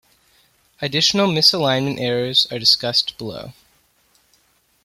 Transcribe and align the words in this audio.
Additional 0.81 1.27
misalignment 1.27 1.99
errors 1.99 2.47
are 2.51 2.57
discussed 2.57 3.15
below. 3.19 3.53